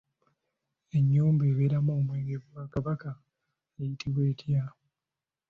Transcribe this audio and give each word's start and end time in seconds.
Ennyumba 0.97 1.43
ebeeramu 1.51 1.91
omwenge 1.99 2.35
gwa 2.43 2.63
Kabaka 2.73 3.11
eyitibwa 3.79 4.21
etya? 4.31 4.63